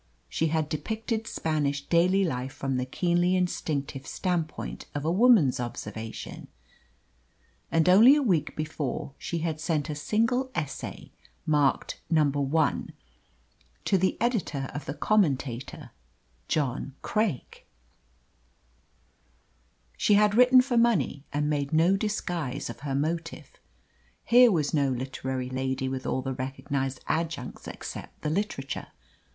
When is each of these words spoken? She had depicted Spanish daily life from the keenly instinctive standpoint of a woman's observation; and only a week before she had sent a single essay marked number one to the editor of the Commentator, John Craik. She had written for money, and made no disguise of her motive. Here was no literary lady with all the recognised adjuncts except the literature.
She 0.27 0.47
had 0.47 0.67
depicted 0.67 1.27
Spanish 1.27 1.85
daily 1.85 2.23
life 2.23 2.53
from 2.53 2.77
the 2.77 2.87
keenly 2.87 3.35
instinctive 3.35 4.07
standpoint 4.07 4.87
of 4.95 5.05
a 5.05 5.11
woman's 5.11 5.59
observation; 5.59 6.47
and 7.71 7.87
only 7.87 8.15
a 8.15 8.21
week 8.23 8.55
before 8.55 9.13
she 9.19 9.37
had 9.45 9.61
sent 9.61 9.91
a 9.91 9.93
single 9.93 10.49
essay 10.55 11.11
marked 11.45 12.01
number 12.09 12.41
one 12.41 12.93
to 13.85 13.99
the 13.99 14.17
editor 14.19 14.71
of 14.73 14.85
the 14.85 14.95
Commentator, 14.95 15.91
John 16.47 16.95
Craik. 17.03 17.67
She 19.97 20.15
had 20.15 20.33
written 20.33 20.61
for 20.61 20.77
money, 20.77 21.25
and 21.31 21.47
made 21.47 21.71
no 21.71 21.95
disguise 21.95 22.71
of 22.71 22.79
her 22.79 22.95
motive. 22.95 23.51
Here 24.25 24.51
was 24.51 24.73
no 24.73 24.89
literary 24.89 25.51
lady 25.51 25.87
with 25.87 26.07
all 26.07 26.23
the 26.23 26.33
recognised 26.33 27.01
adjuncts 27.07 27.67
except 27.67 28.23
the 28.23 28.31
literature. 28.31 28.87